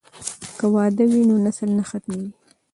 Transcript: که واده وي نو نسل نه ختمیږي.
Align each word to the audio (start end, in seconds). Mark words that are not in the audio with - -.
که 0.57 0.65
واده 0.75 1.03
وي 1.11 1.21
نو 1.29 1.35
نسل 1.45 1.69
نه 1.77 1.83
ختمیږي. 1.89 2.29